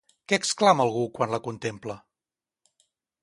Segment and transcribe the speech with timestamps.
[0.31, 1.97] Què exclama algú quan la contempla?